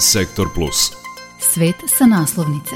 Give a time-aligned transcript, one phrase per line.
[0.00, 0.92] Sektor Plus.
[1.38, 2.74] Svet sa naslovnice.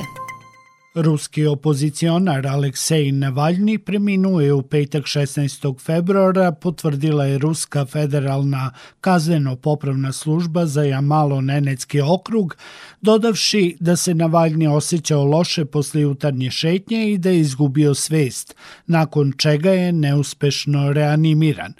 [0.95, 5.81] Ruski opozicionar Aleksej Navalni preminuo je u petak 16.
[5.81, 12.57] februara, potvrdila je Ruska federalna kazneno-popravna služba za Jamalo-Nenecki okrug,
[13.01, 18.55] dodavši da se Navalni osjećao loše posle jutarnje šetnje i da je izgubio svest,
[18.87, 21.73] nakon čega je neuspešno reanimiran.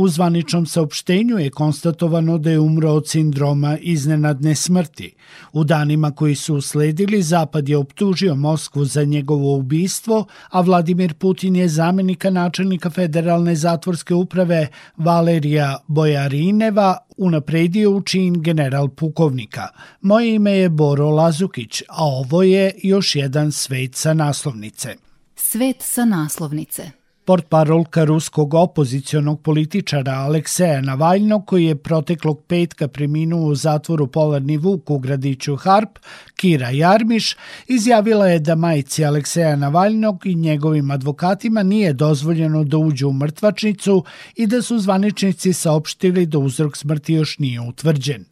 [0.00, 5.12] U zvaničnom saopštenju je konstatovano da je umro od sindroma iznenadne smrti.
[5.52, 11.56] U danima koji su usledili, Zapad je optužio Moskvu za njegovo ubistvo, a Vladimir Putin
[11.56, 19.68] je zamenika načelnika Federalne zatvorske uprave Valerija Bojarineva unapredio u čin general pukovnika.
[20.00, 24.94] Moje ime je Boro Lazukić, a ovo je još jedan svet sa naslovnice.
[25.36, 26.99] Svet sa naslovnice.
[27.24, 34.90] Portparolka ruskog opozicionog političara Alekseja Navalnog, koji je proteklog petka preminuo u zatvoru Polarni Vuk
[34.90, 35.98] u gradiću Harp,
[36.36, 43.08] Kira Jarmiš, izjavila je da majici Alekseja Navalnog i njegovim advokatima nije dozvoljeno da uđu
[43.08, 44.04] u mrtvačnicu
[44.36, 48.24] i da su zvaničnici saopštili da uzrok smrti još nije utvrđen.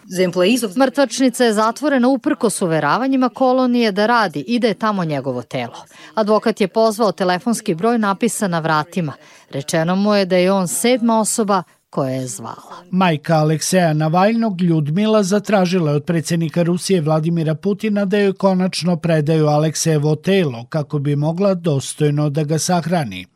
[0.79, 5.85] Mrtvačnica je zatvorena uprkos uveravanjima kolonije da radi i da je tamo njegovo telo.
[6.15, 9.13] Advokat je pozvao telefonski broj napisan na vrat vratima.
[9.51, 12.85] Rečeno mu je da je on sedma osoba koja je zvala.
[12.91, 20.17] Majka Alekseja Navaljnog Ljudmila zatražila od predsednika Rusije Vladimira Putina da joj konačno predaju Aleksejevo
[20.17, 23.27] telo kako bi mogla dostojno da ga sahrani.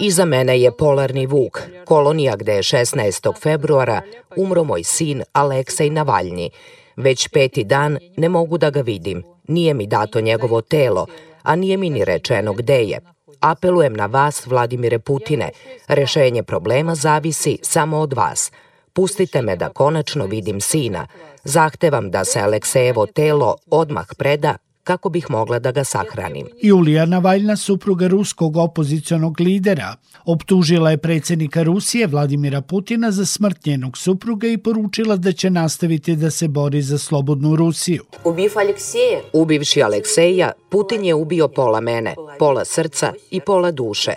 [0.00, 3.40] Iza mene je Polarni Vuk, kolonija gde je 16.
[3.42, 4.02] februara
[4.36, 6.50] umro moj sin Aleksej Navaljni.
[6.96, 9.22] Već peti dan ne mogu da ga vidim.
[9.48, 11.06] Nije mi dato njegovo telo,
[11.42, 13.00] a nije mi ni rečeno gde je.
[13.40, 15.50] Apelujem na vas, Vladimire Putine.
[15.88, 18.52] Rešenje problema zavisi samo od vas.
[18.92, 21.06] Pustite me da konačno vidim sina.
[21.44, 24.56] Zahtevam da se Aleksejevo telo odmah preda
[24.90, 26.46] kako bih mogla da ga sahranim.
[26.62, 33.98] Julija Navaljna, supruga ruskog opozicionog lidera, optužila je predsednika Rusije Vladimira Putina za smrt njenog
[33.98, 38.04] supruga i poručila da će nastaviti da se bori za slobodnu Rusiju.
[38.24, 39.20] Ubiv Alekseja.
[39.32, 44.14] Ubivši Alekseja, Putin je ubio pola mene, pola srca i pola duše,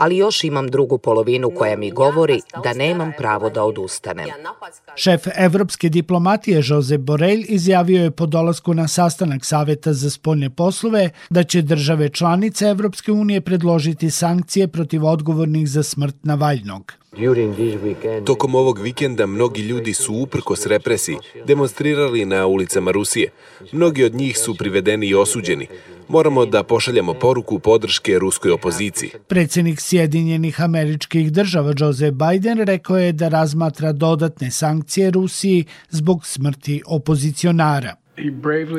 [0.00, 4.26] ali još imam drugu polovinu koja mi govori da nemam pravo da odustanem.
[4.96, 11.10] Šef evropske diplomatije Josep Borrell izjavio je po dolasku na sastanak Saveta za spoljne poslove
[11.30, 16.99] da će države članice Evropske unije predložiti sankcije protiv odgovornih za smrt Navaljnog.
[18.26, 21.16] Tokom ovog vikenda mnogi ljudi su uprkos represiji
[21.46, 23.30] demonstrirali na ulicama Rusije.
[23.72, 25.66] Mnogi od njih su privedeni i osuđeni.
[26.08, 29.10] Moramo da pošaljamo poruku podrške ruskoj opoziciji.
[29.28, 36.82] Predsednik Sjedinjenih američkih država Joe Biden rekao je da razmatra dodatne sankcije Rusiji zbog smrti
[36.86, 37.94] opozicionara.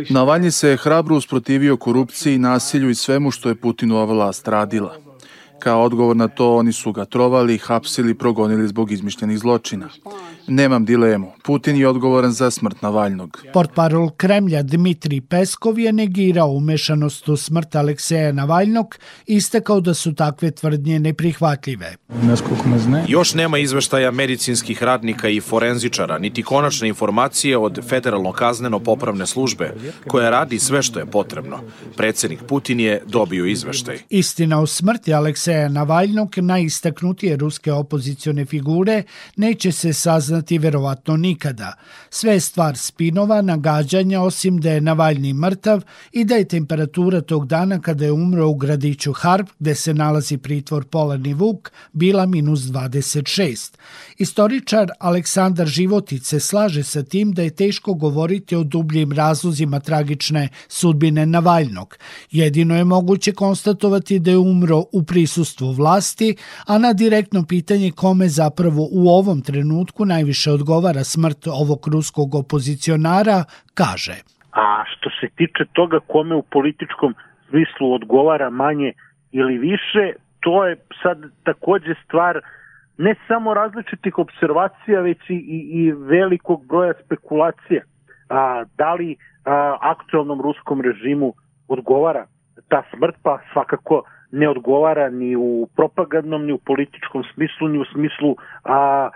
[0.09, 5.10] Navalnji se je hrabro usprotivio korupciji, nasilju i svemu što je Putinova vlast radila.
[5.63, 9.89] Kao odgovor na to oni su ga trovali, hapsili, progonili zbog izmišljenih zločina.
[10.47, 11.31] Nemam dilemu.
[11.43, 13.43] Putin je odgovoran za smrt Navalnog.
[13.53, 18.95] Portparol Kremlja Dmitri Peskov je negirao umešanost u smrt Alekseja Navalnog
[19.27, 21.95] i istakao da su takve tvrdnje neprihvatljive.
[23.07, 29.73] Još nema izveštaja medicinskih radnika i forenzičara, niti konačne informacije od Federalno kazneno popravne službe,
[30.07, 31.59] koja radi sve što je potrebno.
[31.97, 33.97] Predsednik Putin je dobio izveštaj.
[34.09, 39.03] Istina o smrti Alekseja Navalnog, najistaknutije ruske opozicione figure,
[39.35, 41.73] neće se saznati verovatno nikada.
[42.09, 45.81] Sve je stvar spinova, nagađanja, osim da je Navalni mrtav
[46.11, 50.37] i da je temperatura tog dana kada je umro u gradiću Harp, gde se nalazi
[50.37, 53.77] pritvor Polarni Vuk, bila minus 26.
[54.17, 60.49] Istoričar Aleksandar Životic se slaže sa tim da je teško govoriti o dubljim razlozima tragične
[60.67, 61.97] sudbine Navalnog.
[62.31, 68.29] Jedino je moguće konstatovati da je umro u prisustvu vlasti, a na direktno pitanje kome
[68.29, 73.39] zapravo u ovom trenutku najviše odgovara smrt ovog ruskog opozicionara,
[73.79, 74.17] kaže.
[74.63, 77.15] A što se tiče toga kome u političkom
[77.49, 78.93] smislu odgovara manje
[79.31, 80.03] ili više,
[80.43, 82.41] to je sad takođe stvar
[82.97, 85.39] ne samo različitih observacija, već i,
[85.81, 87.81] i velikog broja spekulacija.
[88.29, 91.33] A, da li a, aktualnom ruskom režimu
[91.67, 92.25] odgovara
[92.69, 97.85] ta smrt, pa svakako ne odgovara ni u propagandnom, ni u političkom smislu, ni u
[97.93, 99.09] smislu a,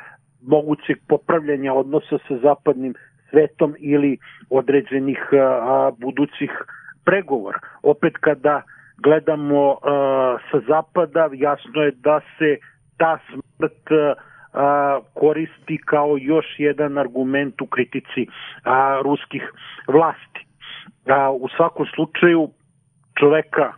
[0.47, 2.93] mogućeg popravljanja odnosa sa zapadnim
[3.29, 4.17] svetom ili
[4.49, 5.19] određenih
[5.97, 6.51] budućih
[7.05, 7.59] pregovora.
[7.83, 8.61] Opet kada
[8.97, 9.77] gledamo
[10.51, 12.57] sa zapada, jasno je da se
[12.97, 13.89] ta smrt
[15.13, 18.27] koristi kao još jedan argument u kritici
[18.63, 19.51] a, ruskih
[19.87, 20.45] vlasti.
[21.39, 22.49] U svakom slučaju
[23.19, 23.73] čoveka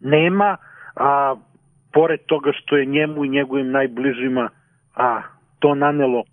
[0.00, 0.56] nema,
[0.96, 1.36] a
[1.92, 4.48] pored toga što je njemu i njegovim najbližima
[4.94, 5.22] a,
[5.60, 6.24] to nanelo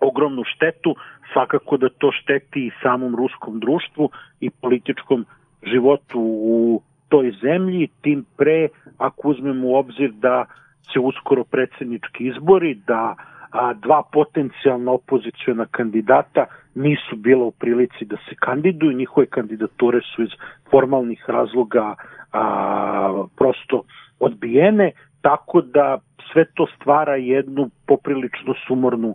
[0.00, 0.94] ogromnu štetu,
[1.32, 4.10] svakako da to šteti i samom ruskom društvu
[4.40, 5.26] i političkom
[5.62, 6.20] životu
[6.54, 10.44] u toj zemlji, tim pre ako uzmemo u obzir da
[10.92, 13.14] se uskoro predsednički izbori, da
[13.50, 20.22] a, dva potencijalna opozicijona kandidata nisu bila u prilici da se kandiduju, njihove kandidature su
[20.22, 20.30] iz
[20.70, 21.94] formalnih razloga
[22.32, 23.82] a, prosto
[24.20, 24.92] odbijene,
[25.26, 25.98] tako da
[26.32, 29.14] sve to stvara jednu poprilično sumornu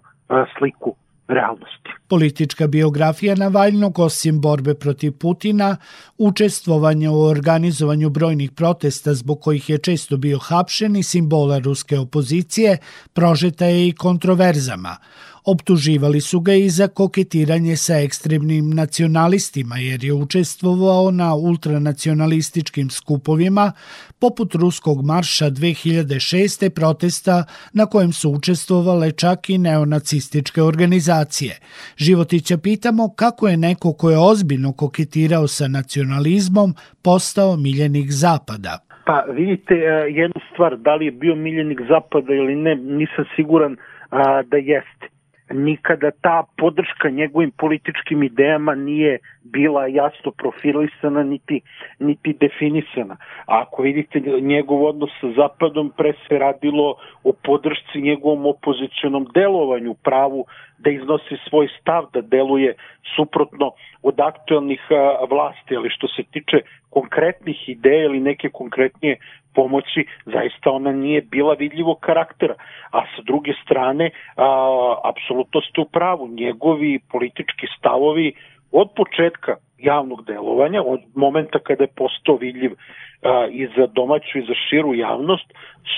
[0.57, 0.95] sliku
[1.27, 1.89] realnosti.
[2.07, 5.77] Politička biografija Navaljnog, osim borbe protiv Putina,
[6.17, 12.77] učestvovanje u organizovanju brojnih protesta zbog kojih je često bio hapšen i simbola ruske opozicije,
[13.13, 14.95] prožeta je i kontroverzama–
[15.45, 23.71] Optuživali su ga i za koketiranje sa ekstremnim nacionalistima jer je učestvovao na ultranacionalističkim skupovima
[24.19, 26.69] poput Ruskog marša 2006.
[26.69, 27.43] protesta
[27.73, 31.53] na kojem su učestvovale čak i neonacističke organizacije.
[31.97, 36.73] Životića pitamo kako je neko ko je ozbiljno koketirao sa nacionalizmom
[37.03, 38.73] postao miljenik Zapada.
[39.05, 43.77] Pa vidite e, jednu stvar, da li je bio miljenik Zapada ili ne, nisam siguran
[44.09, 45.10] a, da jeste
[45.53, 51.61] nikada ta podrška njegovim političkim idejama nije bila jasno profilisana niti,
[51.99, 53.17] niti definisana.
[53.47, 59.93] A ako vidite njegov odnos sa Zapadom, pre se radilo o podršci njegovom opozicionom delovanju,
[59.93, 60.45] pravu
[60.77, 62.75] da iznosi svoj stav, da deluje
[63.15, 63.71] suprotno
[64.03, 64.81] od aktualnih
[65.29, 69.17] vlasti, ali što se tiče konkretnih ideja ili neke konkretnije
[69.53, 72.55] pomoći, zaista ona nije bila vidljivog karaktera.
[72.91, 74.09] A sa druge strane,
[75.03, 78.33] apsolutno ste u pravu, njegovi politički stavovi
[78.71, 84.45] od početka javnog delovanja, od momenta kada je postao vidljiv a, i za domaću i
[84.45, 85.53] za širu javnost,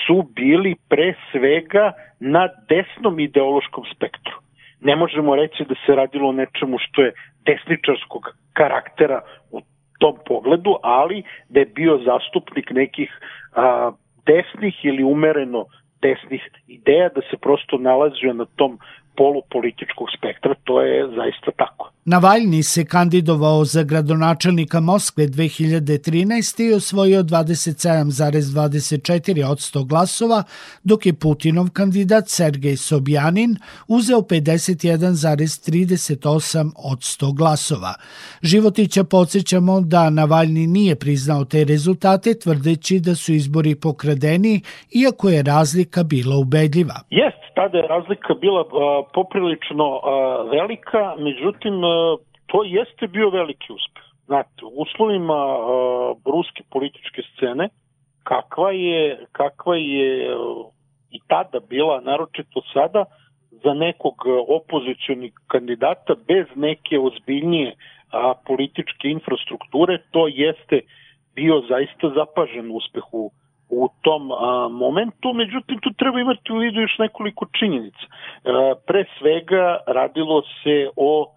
[0.06, 4.34] su bili pre svega na desnom ideološkom spektru.
[4.80, 7.12] Ne možemo reći da se radilo o nečemu što je
[7.46, 8.22] desničarskog
[8.52, 9.60] karaktera u
[9.98, 13.20] tom pogledu, ali da je bio zastupnik nekih
[13.56, 13.92] a,
[14.26, 15.66] desnih ili umereno
[16.02, 18.78] desnih ideja, da se prosto nalazio na tom
[19.16, 21.90] polu političkog spektra, to je zaista tako.
[22.06, 26.70] Navaljni se kandidovao za gradonačelnika Moskve 2013.
[26.70, 30.42] i osvojio 27,24 od 100 glasova,
[30.84, 33.56] dok je Putinov kandidat Sergej Sobjanin
[33.88, 37.94] uzeo 51,38 od 100 glasova.
[38.42, 45.42] Životića podsjećamo da Navaljni nije priznao te rezultate, tvrdeći da su izbori pokradeni, iako je
[45.42, 46.94] razlika bila ubedljiva.
[47.10, 48.64] Jest, tada je razlika bila
[49.12, 50.00] poprilično
[50.50, 51.74] velika, međutim
[52.46, 54.02] to jeste bio veliki uspeh.
[54.26, 55.40] Znate, u uslovima
[56.24, 57.68] ruske političke scene,
[58.22, 60.36] kakva je, kakva je
[61.10, 63.04] i tada bila, naročito sada,
[63.50, 64.14] za nekog
[64.48, 67.74] opozicijonih kandidata bez neke ozbiljnije
[68.10, 70.80] a, političke infrastrukture, to jeste
[71.34, 73.30] bio zaista zapažen uspeh u
[73.68, 78.06] u tom a, momentu, međutim tu treba imati u vidu još nekoliko činjenica.
[78.44, 81.34] A, pre svega radilo se o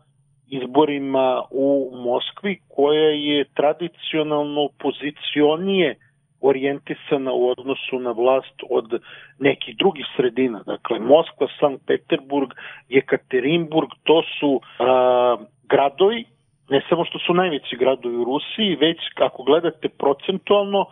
[0.48, 5.96] izborima u Moskvi koja je tradicionalno pozicionije
[6.42, 9.02] orijentisana u odnosu na vlast od
[9.40, 10.64] nekih drugih sredina.
[10.66, 12.50] Dakle, Moskva, Sankt Peterburg,
[12.90, 15.38] Jekaterinburg, to su a,
[15.70, 16.26] gradovi
[16.70, 20.86] ne samo što su najveći gradovi u Rusiji, već ako gledate procentualno,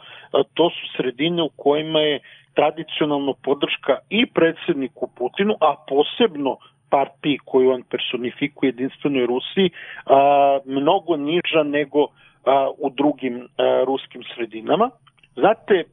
[0.54, 2.20] to su sredine u kojima je
[2.54, 6.58] tradicionalno podrška i predsedniku Putinu, a posebno
[6.90, 9.70] partiji koju on personifikuje jedinstvenoj Rusiji,
[10.06, 12.08] a, mnogo niža nego
[12.46, 14.90] a, u drugim a, ruskim sredinama.
[15.36, 15.84] Znate,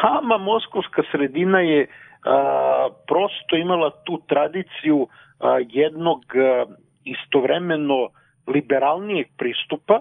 [0.00, 5.06] sama moskovska sredina je a, prosto imala tu tradiciju
[5.40, 6.64] a, jednog a,
[7.04, 8.08] istovremeno
[8.46, 10.00] liberalnijeg pristupa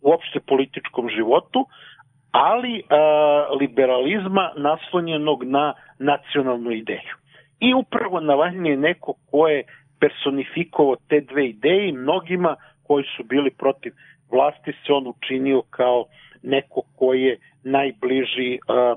[0.00, 1.66] uopšte političkom životu,
[2.30, 7.14] ali a, liberalizma naslonjenog na nacionalnu ideju.
[7.60, 9.64] I upravo Navalny je neko ko je
[10.00, 13.92] personifikovao te dve ideje i mnogima koji su bili protiv
[14.30, 16.04] vlasti se on učinio kao
[16.42, 18.96] neko ko je najbliži, a,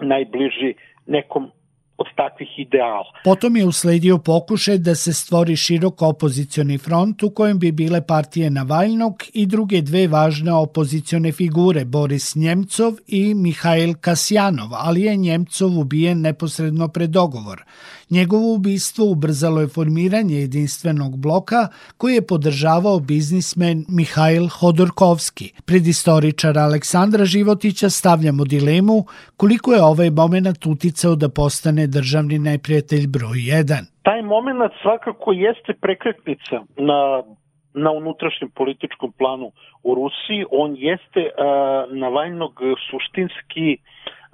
[0.00, 0.74] najbliži
[1.06, 1.50] nekom
[1.96, 3.04] od takvih ideala.
[3.24, 8.50] Potom je usledio pokušaj da se stvori širok opozicioni front u kojem bi bile partije
[8.50, 15.78] Navalnog i druge dve važne opozicione figure, Boris Njemcov i Mihajl Kasjanov, ali je Njemcov
[15.78, 17.64] ubijen neposredno pred dogovor.
[18.10, 21.68] Njegovo ubistvo ubrzalo je formiranje jedinstvenog bloka
[21.98, 25.46] koji je podržavao biznismen Mihajl Hodorkovski.
[25.66, 29.04] Pred istoričara Aleksandra Životića stavljamo dilemu
[29.36, 33.84] koliko je ovaj moment uticao da postane državni neprijatelj broj 1.
[34.02, 37.22] Taj moment svakako jeste prekretnica na
[37.74, 40.44] na unutrašnjem političkom planu u Rusiji.
[40.50, 43.78] On jeste uh, Navalnog suštinski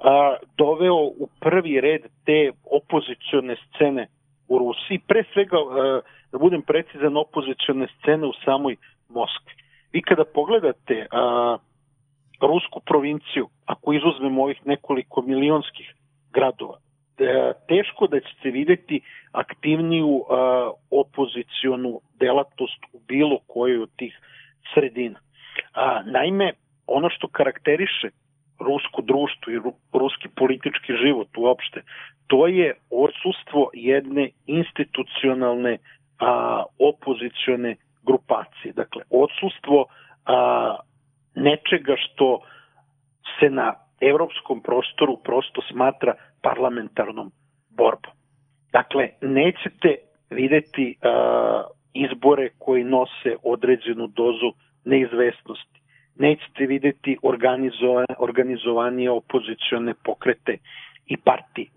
[0.01, 4.07] a, doveo u prvi red te opozicione scene
[4.49, 6.01] u Rusiji, pre svega, a,
[6.33, 8.77] da budem precizan, opozicione scene u samoj
[9.09, 9.53] Moskvi.
[9.93, 11.59] Vi kada pogledate a,
[12.41, 15.95] rusku provinciju, ako izuzmemo ovih nekoliko milionskih
[16.33, 16.79] gradova,
[17.69, 19.01] teško da ćete videti
[19.33, 24.21] aktivniju a, opozicionu delatnost u bilo kojoj od tih
[24.75, 25.19] sredina.
[25.75, 26.53] A, naime,
[26.87, 28.11] ono što karakteriše
[28.61, 29.61] rusko društvo i
[29.93, 31.83] ruski politički život uopšte,
[32.27, 35.79] to je odsustvo jedne institucionalne
[36.19, 38.73] a, opozicione grupacije.
[38.73, 39.87] Dakle, odsustvo
[40.27, 40.77] a,
[41.35, 42.41] nečega što
[43.41, 47.33] se na evropskom prostoru prosto smatra parlamentarnom
[47.71, 48.13] borbom.
[48.73, 49.97] Dakle, nećete
[50.31, 51.63] videti a,
[51.95, 54.53] izbore koji nose određenu dozu
[54.85, 55.80] neizvestnosti
[56.21, 60.57] nećete videti organizovane, organizovanije opozicione pokrete
[61.07, 61.69] i partije.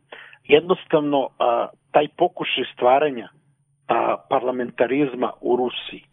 [0.48, 3.28] Jednostavno, a, taj pokušaj stvaranja
[3.88, 6.04] a, parlamentarizma u Rusiji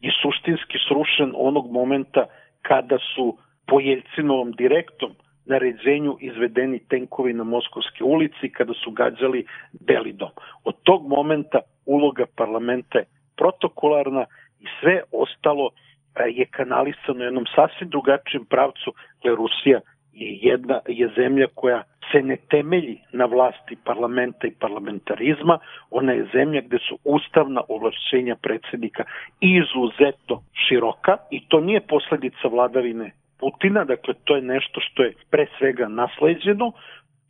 [0.00, 2.26] je suštinski srušen onog momenta
[2.62, 5.10] kada su po Jelcinovom direktom
[5.46, 9.46] naređenju izvedeni tenkovi na Moskovske ulici kada su gađali
[9.86, 10.30] Beli dom.
[10.64, 13.04] Od tog momenta uloga parlamenta je
[13.36, 14.24] protokolarna
[14.60, 15.70] i sve ostalo
[16.26, 18.92] je kanalisano u jednom sasvim drugačijem pravcu,
[19.24, 19.80] jer Rusija
[20.12, 25.58] je jedna je zemlja koja se ne temelji na vlasti parlamenta i parlamentarizma,
[25.90, 29.04] ona je zemlja gde su ustavna ovlašćenja predsednika
[29.40, 35.46] izuzetno široka i to nije posledica vladavine Putina, dakle to je nešto što je pre
[35.58, 36.72] svega nasleđeno.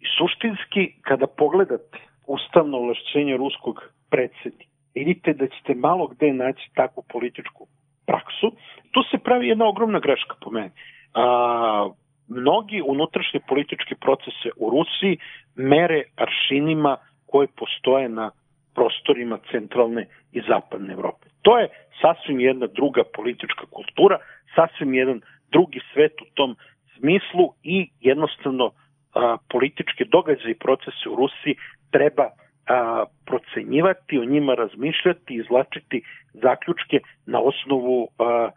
[0.00, 7.04] I suštinski kada pogledate ustavno ovlašćenje ruskog predsednika, vidite da ćete malo gde naći takvu
[7.12, 7.66] političku
[8.10, 8.52] praksu,
[8.92, 10.70] tu se pravi jedna ogromna greška po meni.
[11.14, 11.88] A,
[12.28, 15.18] mnogi unutrašnje političke procese u Rusiji
[15.54, 18.30] mere aršinima koje postoje na
[18.74, 21.26] prostorima centralne i zapadne Evrope.
[21.42, 21.68] To je
[22.00, 24.18] sasvim jedna druga politička kultura,
[24.54, 25.20] sasvim jedan
[25.52, 26.56] drugi svet u tom
[26.96, 28.70] smislu i jednostavno
[29.14, 31.54] a, političke događaje i procese u Rusiji
[31.90, 32.30] treba
[32.66, 36.02] a, procenjivati, o njima razmišljati, izlačiti
[36.32, 38.50] zaključke na osnovu a,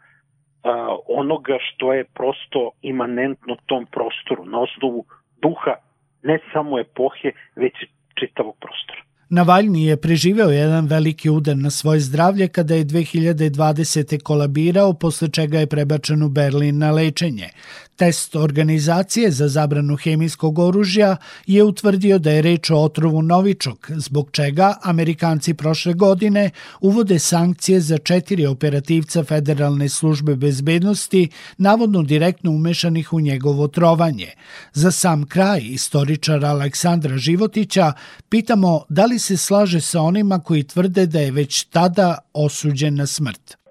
[0.64, 5.06] a, onoga što je prosto imanentno tom prostoru, na osnovu
[5.42, 5.76] duha
[6.24, 7.74] ne samo epohe, već
[8.20, 9.02] čitavog prostora.
[9.34, 14.22] Navalni je preživeo jedan veliki udar na svoje zdravlje kada je 2020.
[14.22, 17.50] kolabirao, posle čega je prebačen u Berlin na lečenje.
[17.96, 24.30] Test organizacije za zabranu hemijskog oružja je utvrdio da je reč o otrovu Novičok, zbog
[24.32, 26.50] čega Amerikanci prošle godine
[26.82, 34.28] uvode sankcije za četiri operativca Federalne službe bezbednosti, navodno direktno umešanih u njegovo trovanje.
[34.74, 37.94] Za sam kraj, istoričar Aleksandra Životića,
[38.30, 42.08] pitamo da li se slaže sa onima koji tvrde da je već tada
[42.46, 43.64] osuđen na smrt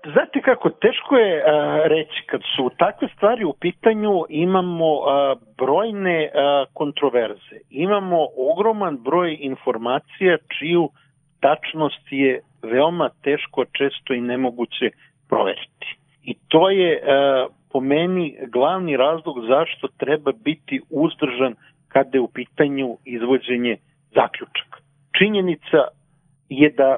[0.42, 6.64] kako, teško je a, reći, kad su takve stvari u pitanju imamo a, brojne a,
[6.72, 10.90] kontroverze, imamo ogroman broj informacija čiju
[11.40, 14.90] tačnost je veoma teško, često i nemoguće
[15.28, 15.86] proveriti.
[16.22, 21.54] I to je a, po meni glavni razlog zašto treba biti uzdržan
[21.88, 23.76] kada je u pitanju izvođenje
[24.14, 24.81] zaključaka.
[25.22, 25.80] Činjenica
[26.48, 26.96] je da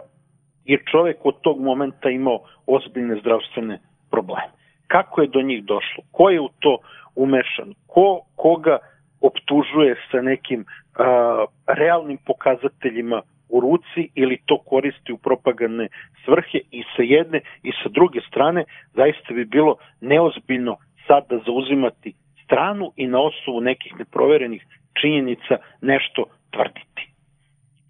[0.64, 3.78] je čovek od tog momenta imao ozbiljne zdravstvene
[4.11, 4.52] probleme.
[4.87, 6.04] Kako je do njih došlo?
[6.12, 6.78] Ko je u to
[7.16, 7.75] umešan?
[7.87, 8.78] Ko koga
[9.21, 15.88] optužuje sa nekim a, realnim pokazateljima u ruci ili to koristi u propagandne
[16.25, 18.64] svrhe i sa jedne i sa druge strane
[18.95, 20.76] zaista bi bilo neozbiljno
[21.07, 22.14] sad da zauzimati
[22.45, 24.66] stranu i na osnovu nekih neproverenih
[25.00, 27.13] činjenica nešto tvrditi.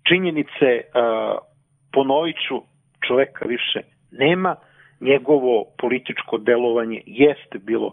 [0.09, 1.39] Činjenice uh,
[1.93, 2.63] ponovit ću,
[3.07, 3.81] čoveka više
[4.11, 4.57] nema,
[5.01, 7.93] njegovo političko delovanje jeste bilo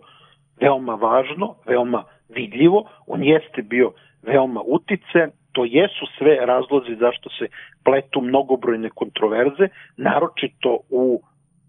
[0.62, 3.92] veoma važno, veoma vidljivo, on jeste bio
[4.24, 7.48] veoma uticen, to jesu sve razlozi zašto se
[7.84, 11.22] pletu mnogobrojne kontroverze, naročito u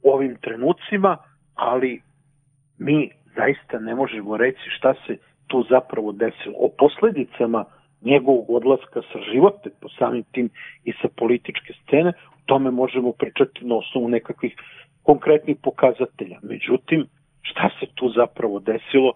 [0.02, 1.16] ovim trenucima,
[1.54, 2.02] ali
[2.78, 6.54] mi zaista ne možemo reći šta se tu zapravo desilo.
[6.58, 7.64] O posledicama
[8.04, 10.50] njegovog odlaska sa živote, po samim tim
[10.84, 14.54] i sa političke scene, o tome možemo pričati na osnovu nekakvih
[15.02, 16.38] konkretnih pokazatelja.
[16.42, 17.06] Međutim,
[17.42, 19.12] šta se tu zapravo desilo,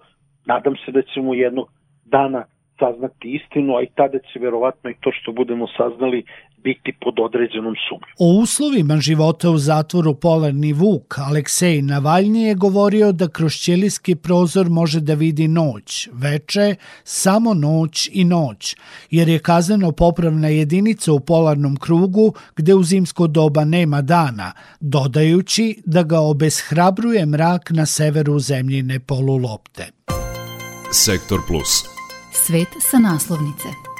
[0.46, 1.68] nadam se da ćemo jednog
[2.04, 2.44] dana
[2.78, 6.24] saznati istinu, a i tada će verovatno i to što budemo saznali
[6.66, 8.10] biti pod određenom sumnjom.
[8.18, 14.70] O uslovima života u zatvoru Polarni Vuk, Aleksej Navalnji je govorio da kroz ćelijski prozor
[14.70, 18.76] može da vidi noć, veče, samo noć i noć,
[19.10, 25.82] jer je kazneno popravna jedinica u polarnom krugu gde u zimsko doba nema dana, dodajući
[25.84, 29.86] da ga obeshrabruje mrak na severu zemljine polulopte.
[30.92, 31.95] Sektor Plus.
[32.36, 33.95] Svet sa naslovnice.